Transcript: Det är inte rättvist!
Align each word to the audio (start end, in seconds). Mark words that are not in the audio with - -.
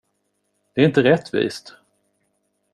Det 0.75 0.81
är 0.81 0.85
inte 0.85 1.03
rättvist! 1.03 1.75